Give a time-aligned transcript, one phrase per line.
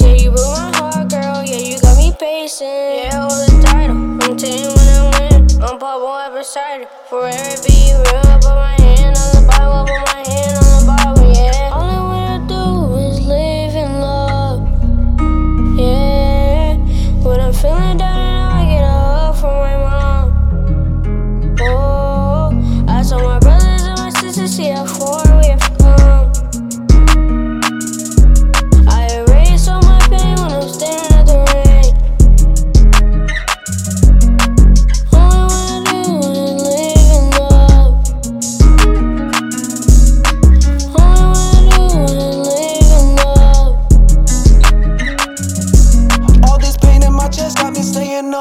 [0.00, 1.42] Yeah, you broke my heart, girl.
[1.44, 2.66] Yeah, you got me pacing.
[2.66, 3.96] Yeah, hold the title.
[3.96, 5.62] I'm tamed when I win.
[5.62, 6.88] I'm poppin' up beside.
[7.08, 8.77] Forever be real, but my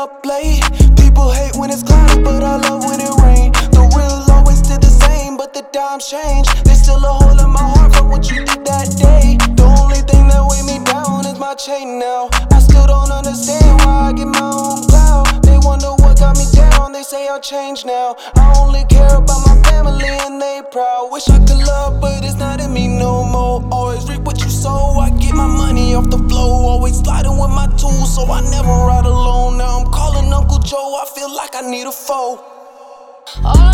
[0.07, 0.63] up late.
[0.95, 3.51] People hate when it's cloudy, but I love when it rain.
[3.75, 6.47] The real always did the same, but the dimes change.
[6.63, 9.37] There's still a hole in my heart from what you did that day.
[9.55, 12.29] The only thing that weigh me down is my chain now.
[12.51, 15.43] I still don't understand why I get my own cloud.
[15.43, 16.93] They wonder what got me down.
[16.93, 18.15] They say I changed now.
[18.35, 21.09] I only care about my family and they proud.
[21.11, 23.67] Wish I could love, but it's not in me no more.
[23.71, 24.99] Always reap what you sow.
[24.99, 26.51] I get my money off the flow.
[26.71, 29.46] Always sliding with my tools, so I never ride alone.
[31.67, 33.66] Need a foe.